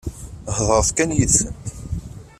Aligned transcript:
Heḍṛet 0.55 0.89
kan 0.97 1.15
yid-sent. 1.17 1.65